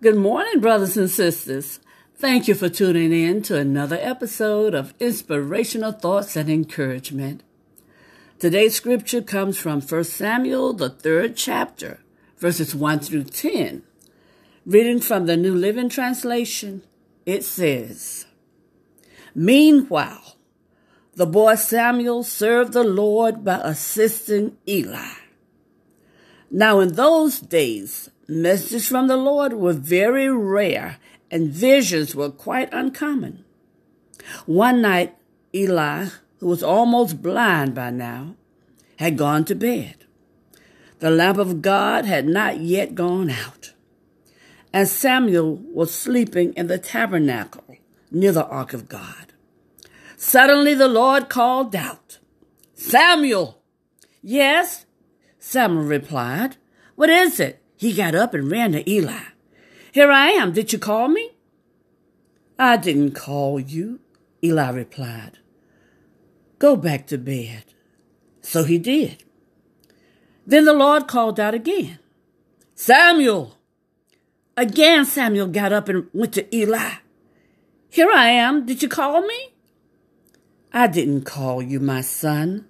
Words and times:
Good 0.00 0.14
morning, 0.14 0.60
brothers 0.60 0.96
and 0.96 1.10
sisters. 1.10 1.80
Thank 2.14 2.46
you 2.46 2.54
for 2.54 2.68
tuning 2.68 3.12
in 3.12 3.42
to 3.42 3.58
another 3.58 3.98
episode 4.00 4.72
of 4.72 4.94
Inspirational 5.00 5.90
Thoughts 5.90 6.36
and 6.36 6.48
Encouragement. 6.48 7.42
Today's 8.38 8.76
scripture 8.76 9.22
comes 9.22 9.58
from 9.58 9.80
1 9.80 10.04
Samuel, 10.04 10.72
the 10.72 10.88
third 10.88 11.34
chapter, 11.34 11.98
verses 12.36 12.76
1 12.76 13.00
through 13.00 13.24
10. 13.24 13.82
Reading 14.64 15.00
from 15.00 15.26
the 15.26 15.36
New 15.36 15.56
Living 15.56 15.88
Translation, 15.88 16.84
it 17.26 17.42
says, 17.42 18.26
Meanwhile, 19.34 20.36
the 21.16 21.26
boy 21.26 21.56
Samuel 21.56 22.22
served 22.22 22.72
the 22.72 22.84
Lord 22.84 23.44
by 23.44 23.56
assisting 23.64 24.58
Eli. 24.68 25.14
Now, 26.52 26.78
in 26.78 26.92
those 26.94 27.40
days, 27.40 28.10
Messages 28.30 28.86
from 28.86 29.06
the 29.06 29.16
Lord 29.16 29.54
were 29.54 29.72
very 29.72 30.28
rare 30.28 30.98
and 31.30 31.50
visions 31.50 32.14
were 32.14 32.28
quite 32.28 32.68
uncommon. 32.72 33.44
One 34.44 34.82
night, 34.82 35.16
Eli, 35.54 36.08
who 36.38 36.46
was 36.46 36.62
almost 36.62 37.22
blind 37.22 37.74
by 37.74 37.90
now, 37.90 38.36
had 38.96 39.16
gone 39.16 39.46
to 39.46 39.54
bed. 39.54 40.04
The 40.98 41.10
lamp 41.10 41.38
of 41.38 41.62
God 41.62 42.04
had 42.04 42.26
not 42.26 42.60
yet 42.60 42.94
gone 42.94 43.30
out. 43.30 43.72
And 44.74 44.86
Samuel 44.86 45.56
was 45.56 45.94
sleeping 45.94 46.52
in 46.52 46.66
the 46.66 46.78
tabernacle 46.78 47.76
near 48.10 48.32
the 48.32 48.46
ark 48.46 48.74
of 48.74 48.88
God. 48.88 49.32
Suddenly 50.18 50.74
the 50.74 50.88
Lord 50.88 51.30
called 51.30 51.74
out, 51.74 52.18
Samuel! 52.74 53.62
Yes, 54.20 54.84
Samuel 55.38 55.84
replied. 55.84 56.56
What 56.96 57.08
is 57.08 57.40
it? 57.40 57.62
He 57.78 57.94
got 57.94 58.16
up 58.16 58.34
and 58.34 58.50
ran 58.50 58.72
to 58.72 58.90
Eli. 58.90 59.22
Here 59.92 60.10
I 60.10 60.30
am. 60.30 60.52
Did 60.52 60.72
you 60.72 60.80
call 60.80 61.06
me? 61.06 61.30
I 62.58 62.76
didn't 62.76 63.12
call 63.12 63.60
you, 63.60 64.00
Eli 64.42 64.70
replied. 64.70 65.38
Go 66.58 66.74
back 66.74 67.06
to 67.06 67.16
bed. 67.16 67.64
So 68.42 68.64
he 68.64 68.78
did. 68.78 69.22
Then 70.44 70.64
the 70.64 70.72
Lord 70.72 71.06
called 71.06 71.38
out 71.38 71.54
again, 71.54 72.00
Samuel! 72.74 73.56
Again, 74.56 75.04
Samuel 75.04 75.46
got 75.46 75.72
up 75.72 75.88
and 75.88 76.08
went 76.12 76.32
to 76.34 76.56
Eli. 76.56 76.94
Here 77.90 78.10
I 78.10 78.30
am. 78.30 78.66
Did 78.66 78.82
you 78.82 78.88
call 78.88 79.22
me? 79.22 79.54
I 80.72 80.88
didn't 80.88 81.22
call 81.22 81.62
you, 81.62 81.78
my 81.78 82.00
son, 82.00 82.66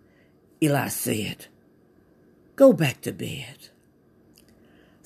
Eli 0.62 0.88
said. 0.88 1.46
Go 2.56 2.74
back 2.74 3.00
to 3.02 3.12
bed. 3.12 3.70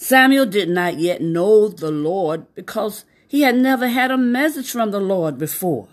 Samuel 0.02 0.46
did 0.46 0.68
not 0.68 0.98
yet 0.98 1.22
know 1.22 1.68
the 1.68 1.92
Lord 1.92 2.52
because 2.56 3.04
he 3.28 3.42
had 3.42 3.54
never 3.54 3.86
had 3.86 4.10
a 4.10 4.16
message 4.16 4.68
from 4.68 4.90
the 4.90 4.98
Lord 4.98 5.38
before. 5.38 5.86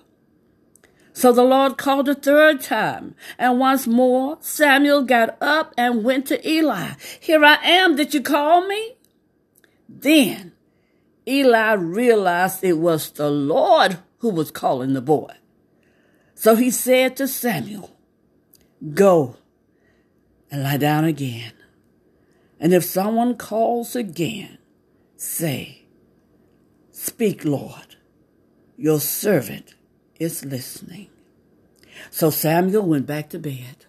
So 1.13 1.31
the 1.31 1.43
Lord 1.43 1.77
called 1.77 2.09
a 2.09 2.15
third 2.15 2.59
time, 2.59 3.13
and 3.37 3.59
once 3.59 3.85
more 3.85 4.39
Samuel 4.41 5.03
got 5.03 5.37
up 5.39 5.75
and 5.77 6.03
went 6.03 6.25
to 6.25 6.49
Eli. 6.49 6.93
Here 7.19 7.45
I 7.45 7.57
am, 7.63 7.95
did 7.95 8.15
you 8.15 8.21
call 8.23 8.65
me? 8.65 8.97
Then 9.87 10.53
Eli 11.27 11.73
realized 11.73 12.63
it 12.63 12.79
was 12.79 13.11
the 13.11 13.29
Lord 13.29 13.99
who 14.17 14.29
was 14.29 14.49
calling 14.49 14.93
the 14.93 15.01
boy. 15.01 15.35
So 16.33 16.55
he 16.55 16.71
said 16.71 17.15
to 17.17 17.27
Samuel, 17.27 17.95
Go 18.91 19.35
and 20.49 20.63
lie 20.63 20.77
down 20.77 21.05
again. 21.05 21.53
And 22.59 22.73
if 22.73 22.83
someone 22.83 23.35
calls 23.35 23.95
again, 23.95 24.57
say, 25.15 25.83
Speak, 26.91 27.45
Lord, 27.45 27.95
your 28.77 28.99
servant 28.99 29.75
is 30.19 30.43
listening. 30.43 31.09
So 32.11 32.29
Samuel 32.29 32.83
went 32.85 33.05
back 33.05 33.29
to 33.29 33.39
bed. 33.39 33.85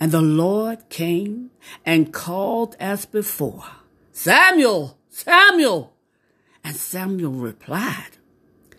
And 0.00 0.10
the 0.10 0.20
Lord 0.20 0.88
came 0.88 1.50
and 1.86 2.12
called 2.12 2.76
as 2.80 3.06
before, 3.06 3.64
Samuel, 4.12 4.98
Samuel. 5.08 5.94
And 6.64 6.76
Samuel 6.76 7.32
replied, 7.32 8.18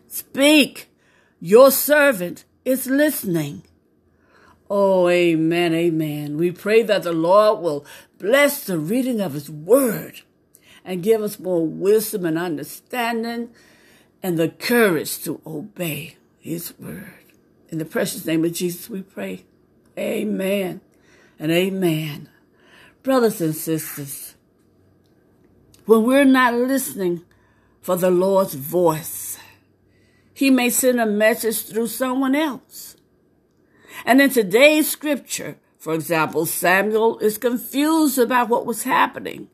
Speak, 0.08 0.90
your 1.40 1.72
servant 1.72 2.46
is 2.64 2.88
listening. 2.88 3.64
Oh, 4.70 5.08
amen, 5.08 5.74
amen. 5.74 6.38
We 6.38 6.52
pray 6.52 6.82
that 6.84 7.04
the 7.04 7.14
Lord 7.14 7.62
will 7.62 7.86
bless 8.18 8.64
the 8.64 8.80
reading 8.80 9.22
of 9.22 9.34
His 9.34 9.50
Word 9.50 10.22
and 10.84 11.04
give 11.04 11.22
us 11.22 11.40
more 11.40 11.66
wisdom 11.66 12.26
and 12.26 12.38
understanding 12.38 13.50
and 14.24 14.38
the 14.38 14.50
courage 14.50 15.24
to 15.24 15.40
obey 15.46 16.18
His 16.40 16.74
Word. 16.80 17.14
In 17.70 17.78
the 17.78 17.86
precious 17.86 18.26
name 18.26 18.44
of 18.44 18.54
Jesus, 18.54 18.90
we 18.90 19.02
pray. 19.02 19.46
Amen 19.98 20.82
and 21.38 21.52
amen. 21.52 22.30
Brothers 23.04 23.42
and 23.42 23.56
sisters, 23.56 24.36
when 25.86 26.04
we're 26.04 26.26
not 26.26 26.56
listening 26.56 27.24
for 27.82 27.96
the 27.96 28.10
Lord's 28.10 28.56
voice, 28.56 29.38
He 30.34 30.50
may 30.50 30.72
send 30.72 31.00
a 31.00 31.06
message 31.06 31.68
through 31.68 31.88
someone 31.88 32.34
else. 32.34 32.95
And 34.04 34.20
in 34.22 34.30
today's 34.32 34.90
scripture, 34.90 35.58
for 35.78 35.94
example, 35.94 36.46
Samuel 36.46 37.20
is 37.20 37.38
confused 37.38 38.18
about 38.18 38.50
what 38.50 38.66
was 38.66 38.84
happening. 38.84 39.50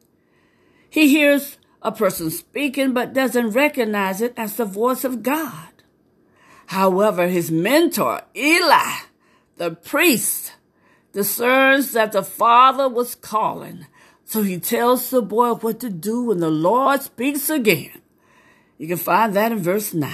He 0.89 1.09
hears 1.09 1.57
a 1.81 1.91
person 1.91 2.29
speaking 2.29 2.93
but 2.93 3.13
doesn't 3.13 3.51
recognize 3.51 4.21
it 4.21 4.33
as 4.37 4.55
the 4.55 4.65
voice 4.65 5.03
of 5.03 5.23
God. 5.23 5.69
However, 6.67 7.27
his 7.27 7.51
mentor, 7.51 8.21
Eli, 8.33 8.99
the 9.57 9.71
priest, 9.71 10.53
discerns 11.11 11.91
that 11.91 12.13
the 12.13 12.23
father 12.23 12.87
was 12.87 13.15
calling. 13.15 13.87
So 14.23 14.43
he 14.43 14.59
tells 14.59 15.09
the 15.09 15.21
boy 15.21 15.55
what 15.55 15.81
to 15.81 15.89
do 15.89 16.23
when 16.23 16.39
the 16.39 16.49
Lord 16.49 17.01
speaks 17.01 17.49
again. 17.49 18.01
You 18.77 18.87
can 18.87 18.97
find 18.97 19.33
that 19.33 19.51
in 19.51 19.59
verse 19.59 19.93
9. 19.93 20.09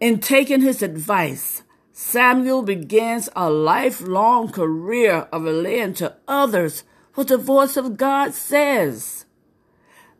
In 0.00 0.18
taking 0.18 0.60
his 0.60 0.82
advice, 0.82 1.62
Samuel 2.00 2.62
begins 2.62 3.28
a 3.34 3.50
lifelong 3.50 4.52
career 4.52 5.26
of 5.32 5.42
relaying 5.42 5.94
to 5.94 6.14
others 6.28 6.84
what 7.14 7.26
the 7.26 7.36
voice 7.36 7.76
of 7.76 7.96
God 7.96 8.34
says. 8.34 9.26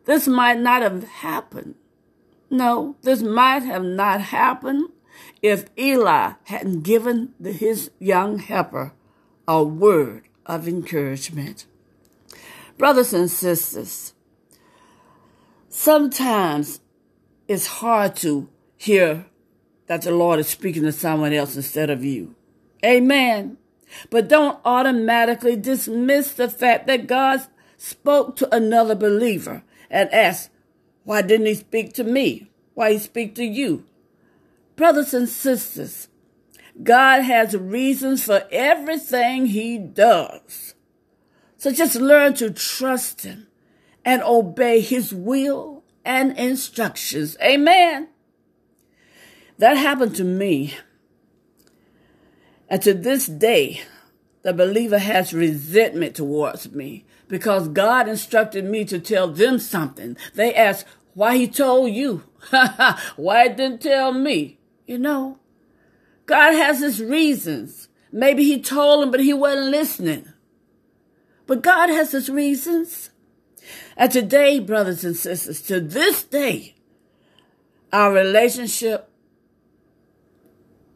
This 0.03 0.27
might 0.27 0.59
not 0.59 0.81
have 0.81 1.05
happened. 1.05 1.75
No, 2.49 2.97
this 3.03 3.21
might 3.21 3.63
have 3.63 3.85
not 3.85 4.19
happened 4.19 4.89
if 5.41 5.67
Eli 5.77 6.33
hadn't 6.43 6.81
given 6.81 7.33
his 7.41 7.91
young 7.97 8.39
helper 8.39 8.91
a 9.47 9.63
word 9.63 10.25
of 10.45 10.67
encouragement. 10.67 11.65
Brothers 12.77 13.13
and 13.13 13.31
sisters, 13.31 14.13
sometimes 15.69 16.81
it's 17.47 17.67
hard 17.67 18.17
to 18.17 18.49
hear 18.75 19.27
that 19.89 20.03
the 20.03 20.11
Lord 20.11 20.39
is 20.39 20.47
speaking 20.47 20.83
to 20.83 20.91
someone 20.91 21.33
else 21.33 21.55
instead 21.55 21.89
of 21.89 22.05
you. 22.05 22.35
Amen. 22.85 23.57
But 24.11 24.27
don't 24.27 24.59
automatically 24.63 25.55
dismiss 25.55 26.31
the 26.31 26.47
fact 26.47 26.85
that 26.85 27.07
God 27.07 27.41
spoke 27.75 28.35
to 28.35 28.55
another 28.55 28.93
believer 28.93 29.63
and 29.89 30.13
ask, 30.13 30.51
why 31.05 31.23
didn't 31.23 31.47
he 31.47 31.55
speak 31.55 31.93
to 31.93 32.03
me? 32.03 32.51
Why 32.75 32.91
he 32.93 32.99
speak 32.99 33.33
to 33.35 33.43
you? 33.43 33.83
Brothers 34.75 35.15
and 35.15 35.27
sisters, 35.27 36.07
God 36.83 37.23
has 37.23 37.57
reasons 37.57 38.23
for 38.23 38.43
everything 38.51 39.47
he 39.47 39.79
does. 39.79 40.75
So 41.57 41.71
just 41.71 41.95
learn 41.95 42.35
to 42.35 42.51
trust 42.51 43.23
him 43.23 43.47
and 44.05 44.21
obey 44.21 44.81
his 44.81 45.11
will 45.11 45.83
and 46.05 46.37
instructions. 46.37 47.35
Amen. 47.41 48.09
That 49.59 49.75
happened 49.75 50.15
to 50.15 50.23
me. 50.23 50.73
And 52.69 52.81
to 52.81 52.93
this 52.93 53.27
day, 53.27 53.81
the 54.41 54.53
believer 54.53 54.99
has 54.99 55.33
resentment 55.33 56.15
towards 56.15 56.71
me 56.71 57.05
because 57.27 57.67
God 57.67 58.07
instructed 58.07 58.63
me 58.63 58.85
to 58.85 58.99
tell 58.99 59.27
them 59.27 59.59
something. 59.59 60.15
They 60.33 60.55
ask 60.55 60.85
why 61.13 61.35
he 61.35 61.47
told 61.47 61.91
you. 61.91 62.23
why 63.17 63.49
didn't 63.49 63.81
tell 63.81 64.13
me? 64.13 64.59
You 64.87 64.97
know, 64.97 65.39
God 66.25 66.53
has 66.53 66.79
his 66.79 67.01
reasons. 67.03 67.89
Maybe 68.13 68.45
he 68.45 68.61
told 68.61 69.03
him, 69.03 69.11
but 69.11 69.19
he 69.19 69.33
wasn't 69.33 69.71
listening. 69.71 70.31
But 71.47 71.61
God 71.61 71.89
has 71.89 72.13
his 72.13 72.29
reasons. 72.29 73.09
And 73.97 74.09
today, 74.09 74.59
brothers 74.59 75.03
and 75.03 75.17
sisters, 75.17 75.61
to 75.63 75.81
this 75.81 76.23
day, 76.23 76.75
our 77.91 78.13
relationship 78.13 79.08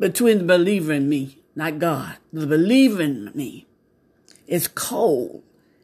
between 0.03 0.39
the 0.39 0.43
believer 0.43 0.91
and 0.91 1.09
me, 1.09 1.37
not 1.55 1.79
God. 1.79 2.17
The 2.33 2.45
believer 2.45 3.01
in 3.03 3.31
me 3.33 3.65
is 4.45 4.67
cold 4.67 5.43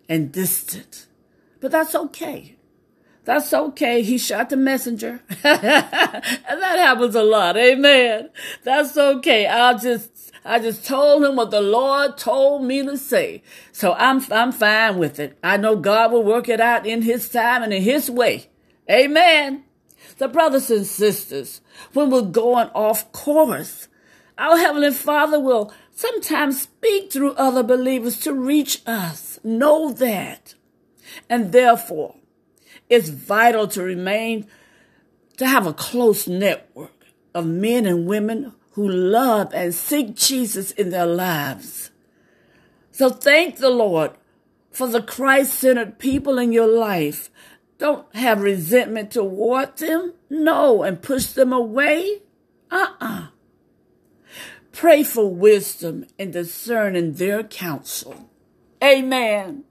and 0.09 0.29
distant. 0.29 1.07
But 1.61 1.71
that's 1.71 1.95
okay. 1.95 2.57
That's 3.23 3.53
okay. 3.53 4.01
He 4.01 4.17
shot 4.17 4.49
the 4.49 4.57
messenger. 4.57 5.21
and 5.29 5.63
that 5.63 6.79
happens 6.79 7.15
a 7.15 7.23
lot. 7.23 7.55
Amen. 7.55 8.29
That's 8.65 8.97
okay. 8.97 9.47
I'll 9.47 9.79
just, 9.79 10.33
I 10.43 10.59
just 10.59 10.85
told 10.85 11.23
him 11.23 11.37
what 11.37 11.51
the 11.51 11.61
Lord 11.61 12.17
told 12.17 12.65
me 12.65 12.83
to 12.83 12.97
say. 12.97 13.41
So 13.71 13.93
I'm, 13.93 14.21
I'm 14.33 14.51
fine 14.51 14.97
with 14.97 15.17
it. 15.17 15.37
I 15.41 15.55
know 15.55 15.77
God 15.77 16.11
will 16.11 16.25
work 16.25 16.49
it 16.49 16.59
out 16.59 16.85
in 16.85 17.03
his 17.03 17.29
time 17.29 17.63
and 17.63 17.71
in 17.71 17.83
his 17.83 18.11
way. 18.11 18.49
Amen. 18.91 19.63
So 20.17 20.27
brothers 20.27 20.69
and 20.69 20.85
sisters, 20.85 21.61
when 21.93 22.09
we're 22.09 22.23
going 22.23 22.67
off 22.75 23.09
course, 23.13 23.87
our 24.39 24.57
Heavenly 24.57 24.91
Father 24.91 25.39
will 25.39 25.71
sometimes 25.91 26.61
speak 26.61 27.11
through 27.11 27.33
other 27.33 27.61
believers 27.61 28.19
to 28.21 28.33
reach 28.33 28.81
us. 28.87 29.37
Know 29.43 29.91
that. 29.91 30.55
And 31.29 31.51
therefore, 31.51 32.15
it's 32.89 33.09
vital 33.09 33.67
to 33.67 33.83
remain, 33.83 34.47
to 35.37 35.45
have 35.45 35.67
a 35.67 35.73
close 35.73 36.27
network 36.27 37.05
of 37.35 37.45
men 37.45 37.85
and 37.85 38.07
women 38.07 38.53
who 38.71 38.87
love 38.87 39.53
and 39.53 39.75
seek 39.75 40.15
Jesus 40.15 40.71
in 40.71 40.89
their 40.89 41.05
lives. 41.05 41.91
So 42.91 43.09
thank 43.09 43.57
the 43.57 43.69
Lord 43.69 44.11
for 44.71 44.87
the 44.87 45.01
Christ 45.01 45.55
centered 45.55 45.99
people 45.99 46.37
in 46.37 46.53
your 46.53 46.67
life. 46.67 47.29
Don't 47.77 48.13
have 48.15 48.41
resentment 48.41 49.11
toward 49.11 49.77
them. 49.77 50.13
No, 50.29 50.83
and 50.83 51.01
push 51.01 51.27
them 51.27 51.51
away. 51.51 52.21
Uh 52.71 52.87
uh-uh. 53.01 53.05
uh 53.05 53.27
Pray 54.71 55.03
for 55.03 55.33
wisdom 55.33 56.05
in 56.17 56.31
discerning 56.31 57.13
their 57.13 57.43
counsel. 57.43 58.29
Amen. 58.83 59.63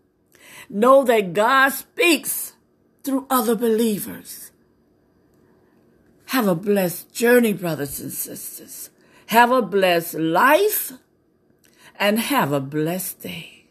Know 0.69 1.05
that 1.05 1.33
God 1.33 1.71
speaks 1.71 2.53
through 3.05 3.27
other 3.31 3.55
believers. 3.55 4.51
Have 6.27 6.47
a 6.47 6.55
blessed 6.55 7.13
journey, 7.13 7.55
brothers 7.55 8.01
and 8.01 8.13
sisters. 8.13 8.91
Have 9.27 9.51
a 9.51 9.63
blessed 9.63 10.15
life 10.15 10.93
and 11.99 12.19
have 12.19 12.53
a 12.53 12.61
blessed 12.61 13.23
day. 13.23 13.65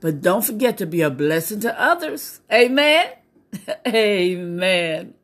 But 0.00 0.22
don't 0.22 0.44
forget 0.44 0.78
to 0.78 0.86
be 0.86 1.02
a 1.02 1.10
blessing 1.10 1.60
to 1.60 1.80
others. 1.80 2.40
Amen. 2.52 3.10
Amen. 3.86 5.14